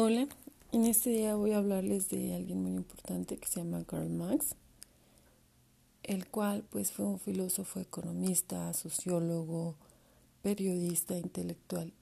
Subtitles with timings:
[0.00, 0.28] Hola,
[0.70, 4.54] en este día voy a hablarles de alguien muy importante que se llama Karl Marx,
[6.04, 9.74] el cual pues fue un filósofo, economista, sociólogo,
[10.40, 11.92] periodista, intelectual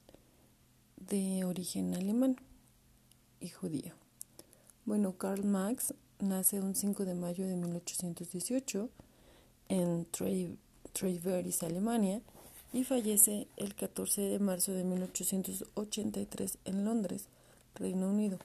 [1.09, 2.37] de origen alemán
[3.40, 3.94] y judío.
[4.85, 8.90] Bueno, Karl Marx nace un 5 de mayo de 1818
[9.71, 10.06] en
[10.92, 12.21] Treyveris, Alemania,
[12.74, 17.30] y fallece el 14 de marzo de 1883 en Londres
[17.77, 18.38] Reino Unido.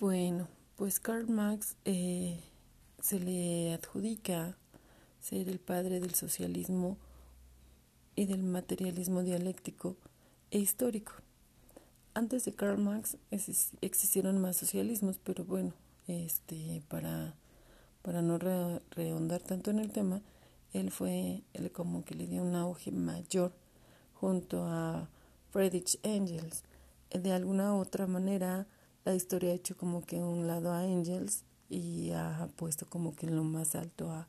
[0.00, 2.40] Bueno, pues Karl Marx eh,
[3.00, 4.56] se le adjudica
[5.20, 6.96] ser el padre del socialismo
[8.14, 9.96] y del materialismo dialéctico
[10.50, 11.12] e histórico.
[12.14, 13.16] Antes de Karl Marx
[13.80, 15.72] existieron más socialismos, pero bueno,
[16.08, 17.34] este, para,
[18.02, 20.22] para no rehondar tanto en el tema,
[20.72, 23.52] él fue el como que le dio un auge mayor
[24.14, 25.08] junto a
[25.50, 26.64] Friedrich Engels.
[27.10, 28.66] De alguna u otra manera,
[29.04, 33.26] la historia ha hecho como que un lado a Engels y ha puesto como que
[33.26, 34.28] en lo más alto a,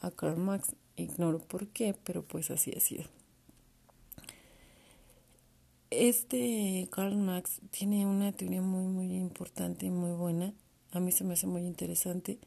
[0.00, 0.74] a Karl Marx.
[0.96, 3.04] Ignoro por qué, pero pues así ha sido.
[5.90, 10.52] Este Karl Marx tiene una teoría muy, muy importante y muy buena.
[10.92, 12.38] A mí se me hace muy interesante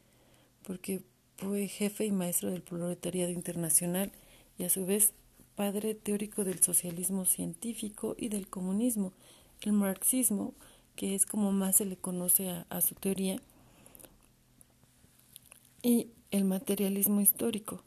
[0.62, 1.02] porque
[1.36, 4.12] fue jefe y maestro del proletariado internacional
[4.58, 5.14] y a su vez
[5.56, 9.12] padre teórico del socialismo científico y del comunismo.
[9.60, 10.54] El marxismo,
[10.96, 13.40] que es como más se le conoce a, su teoría,
[15.82, 17.82] y el materialismo histórico.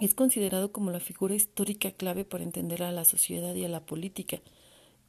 [0.00, 3.84] Es considerado como la figura histórica clave para entender a la sociedad y a la
[3.84, 4.40] política.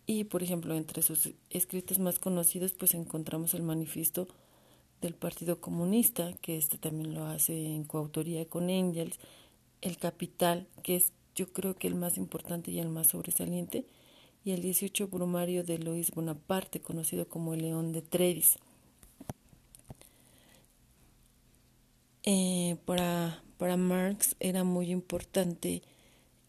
[0.07, 4.27] Y, por ejemplo, entre sus escritos más conocidos, pues encontramos el manifiesto
[5.01, 9.19] del Partido Comunista, que este también lo hace en coautoría con Engels,
[9.81, 13.85] El Capital, que es yo creo que el más importante y el más sobresaliente,
[14.43, 18.57] y el 18 brumario de Luis Bonaparte, conocido como el León de Trevis.
[22.23, 25.81] Eh, para, para Marx era muy importante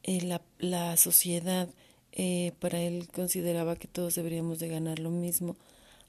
[0.02, 1.68] eh, la, la, sociedad,
[2.12, 5.56] eh, para él consideraba que todos deberíamos de ganar lo mismo,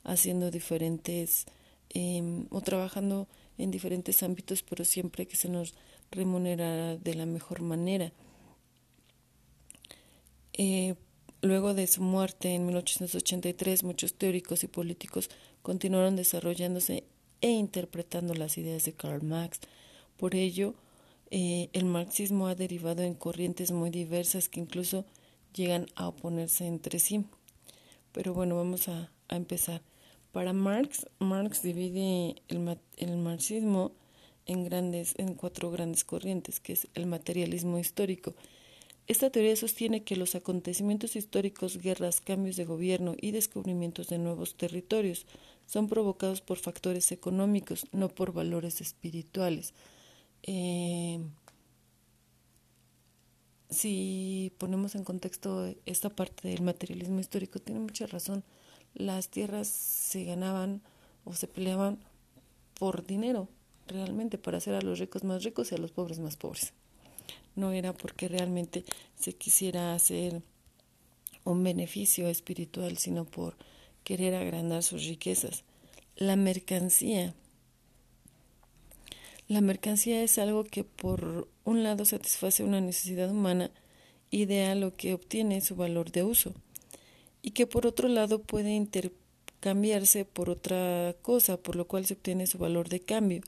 [0.04, 1.46] haciendo diferentes
[1.90, 5.74] em, o trabajando en diferentes ámbitos, pero siempre que se nos
[6.10, 8.12] remunerara de la mejor manera.
[10.64, 10.94] Eh,
[11.42, 15.32] luego de su muerte en 1883, muchos teóricos y políticos
[15.64, 17.04] continuaron desarrollándose
[17.42, 19.60] e interpretando las ideas de Karl Marx.
[20.18, 20.76] Por ello,
[21.32, 25.04] eh, el marxismo ha derivado en corrientes muy diversas que incluso
[25.56, 27.26] llegan a oponerse entre sí.
[28.12, 29.82] Pero bueno, vamos a, empezar.
[30.32, 33.94] Para Marx, Marx divide el, el marxismo
[34.46, 38.36] en, grandes, en cuatro grandes corrientes, que es el materialismo histórico,
[39.08, 44.56] esta teoría sostiene que los acontecimientos históricos, guerras, cambios de gobierno y descubrimientos de nuevos
[44.56, 45.26] territorios
[45.66, 49.74] son provocados por factores económicos, no por valores espirituales.
[50.44, 51.20] Eh,
[53.70, 58.44] si ponemos en contexto esta parte del materialismo histórico, tiene mucha razón.
[58.94, 60.82] Las tierras se ganaban
[61.24, 62.00] o se peleaban
[62.78, 63.48] por dinero,
[63.88, 66.74] realmente, para hacer a los ricos más ricos y a los pobres más pobres
[67.56, 68.84] no era porque realmente
[69.20, 70.42] se quisiera hacer
[71.44, 73.56] un beneficio espiritual, sino por
[74.04, 75.64] querer agrandar sus riquezas.
[76.16, 77.34] La mercancía.
[79.48, 83.72] La mercancía es algo que por un lado satisface una necesidad humana
[84.30, 86.54] y de lo que obtiene su valor de uso
[87.42, 92.48] y que por otro lado puede intercambiarse por otra cosa, por lo cual se obtiene
[92.48, 93.42] su valor de cambio.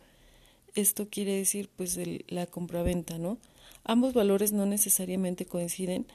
[0.76, 3.38] Esto quiere decir pues la compraventa, ¿no?
[3.84, 6.06] Ambos valores no necesariamente coinciden.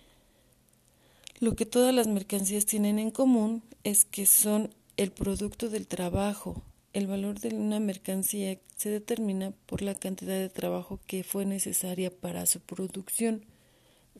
[1.40, 6.62] Lo que todas las mercancías tienen en común es que son el producto del trabajo.
[6.92, 12.10] El valor de una mercancía se determina por la cantidad de trabajo que fue necesaria
[12.10, 13.44] para su producción.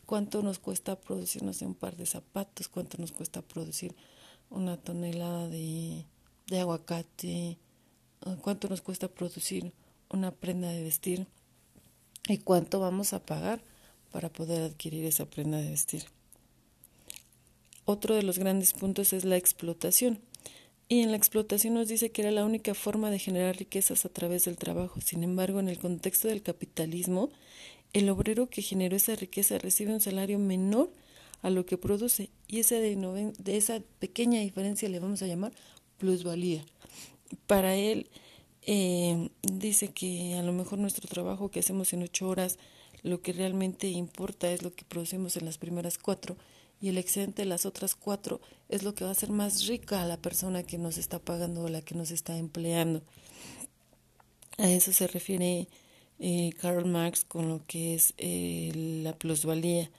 [0.07, 2.69] ¿Cuánto nos cuesta producir, no sé, un par de zapatos?
[2.69, 3.95] ¿Cuánto nos cuesta producir
[4.51, 6.05] una tonelada de,
[6.47, 7.59] de aguacate?
[8.43, 9.73] ¿Cuánto nos cuesta producir
[10.09, 11.27] una prenda de vestir?
[12.29, 13.61] Y cuánto vamos a pagar
[14.13, 16.05] para poder adquirir esa prenda de vestir.
[17.85, 20.21] Otro de los grandes puntos es la explotación.
[20.91, 24.09] Y en la explotación nos dice que era la única forma de generar riquezas a
[24.09, 25.01] través del trabajo.
[25.01, 27.31] Sin embargo, en el contexto del capitalismo,
[27.93, 30.91] el obrero que generó esa riqueza recibe un salario menor
[31.43, 35.53] a lo que produce y esa de, de esa pequeña diferencia le vamos a llamar
[35.99, 36.65] plusvalía.
[37.47, 38.09] Para él,
[38.63, 42.59] eh, dice que a lo mejor nuestro trabajo que hacemos en ocho horas,
[43.03, 46.37] lo que realmente importa es lo que producimos en las primeras cuatro
[46.81, 50.03] y el excedente de las otras cuatro es lo que va a hacer más rica
[50.03, 53.03] a la persona que nos está pagando o la que nos está empleando.
[54.59, 55.69] A eso se refiere
[56.19, 58.73] eh, Karl Marx con lo que es eh,
[59.03, 59.91] la plusvalía.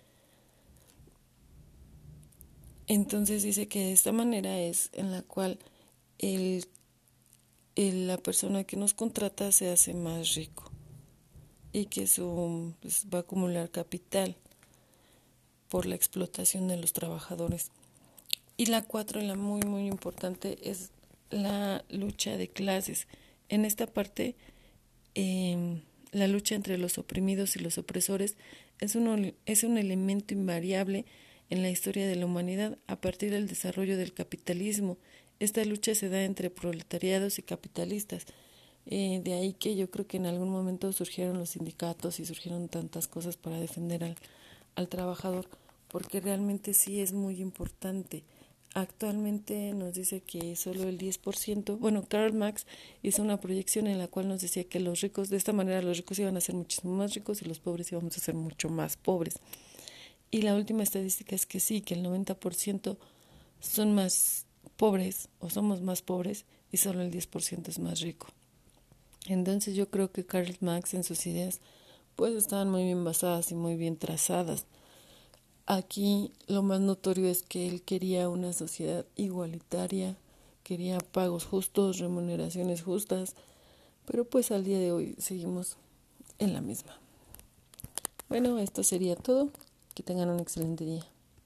[2.88, 5.60] Entonces dice que de esta manera es en la cual
[6.18, 6.66] el,
[7.92, 10.70] la persona que nos contrata se hace más rico
[11.72, 14.36] y que su, pues, va a acumular capital
[15.70, 17.72] por la explotación de los trabajadores.
[18.58, 20.92] Y la cuatro, la muy, muy importante, es
[21.30, 23.08] la lucha de clases.
[23.48, 24.36] En esta parte,
[25.14, 25.82] em,
[26.12, 28.36] la lucha entre los oprimidos y los opresores
[28.80, 31.06] es un, es un elemento invariable
[31.50, 34.98] en la historia de la humanidad a partir del desarrollo del capitalismo.
[35.40, 38.26] Esta lucha se da entre proletariados y capitalistas.
[38.86, 42.68] Eh, de ahí que yo creo que en algún momento surgieron los sindicatos y surgieron
[42.70, 44.16] tantas cosas para defender al,
[44.76, 45.48] al trabajador,
[45.88, 48.24] porque realmente sí es muy importante.
[48.74, 52.68] Actualmente nos dice que solo el 10%, bueno, Karl Marx
[53.02, 55.98] hizo una proyección en la cual nos decía que los ricos, de esta manera los
[55.98, 58.96] ricos iban a ser muchísimo más ricos y los pobres íbamos a ser mucho más
[58.96, 59.40] pobres.
[60.32, 62.98] Y la última estadística es que sí, que el 90%
[63.60, 64.46] son más
[64.80, 68.28] pobres o somos más pobres y solo el 10% es más rico.
[69.28, 71.60] Entonces yo creo que Karl Marx en sus ideas
[72.16, 74.66] pues estaban muy bien basadas y muy bien trazadas.
[75.66, 80.16] Aquí lo más notorio es que él quería una sociedad igualitaria,
[80.64, 83.36] quería pagos justos, remuneraciones justas,
[84.06, 85.76] pero pues al día de hoy seguimos
[86.40, 86.98] en la misma.
[88.30, 89.50] Bueno, esto sería todo.
[89.94, 91.06] Que tengan un excelente día.